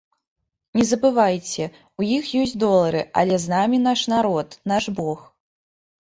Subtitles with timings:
[0.77, 1.65] Не забывайце,
[2.01, 5.19] у іх ёсць долары, але з намі наш народ, наш бог.